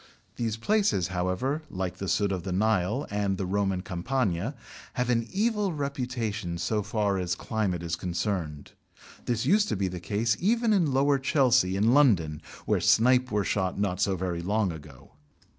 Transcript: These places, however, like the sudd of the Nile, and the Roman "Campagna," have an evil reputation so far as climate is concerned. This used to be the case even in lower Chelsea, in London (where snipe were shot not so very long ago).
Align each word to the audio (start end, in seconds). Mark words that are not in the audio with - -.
These 0.35 0.57
places, 0.57 1.09
however, 1.09 1.61
like 1.69 1.97
the 1.97 2.07
sudd 2.07 2.31
of 2.31 2.41
the 2.41 2.51
Nile, 2.51 3.05
and 3.11 3.37
the 3.37 3.45
Roman 3.45 3.81
"Campagna," 3.83 4.55
have 4.93 5.11
an 5.11 5.27
evil 5.31 5.73
reputation 5.73 6.57
so 6.57 6.81
far 6.81 7.19
as 7.19 7.35
climate 7.35 7.83
is 7.83 7.95
concerned. 7.95 8.71
This 9.25 9.45
used 9.45 9.69
to 9.69 9.75
be 9.75 9.87
the 9.87 9.99
case 9.99 10.35
even 10.39 10.73
in 10.73 10.91
lower 10.91 11.19
Chelsea, 11.19 11.75
in 11.75 11.93
London 11.93 12.41
(where 12.65 12.79
snipe 12.81 13.29
were 13.31 13.45
shot 13.45 13.79
not 13.79 14.01
so 14.01 14.15
very 14.15 14.41
long 14.41 14.71
ago). 14.71 15.11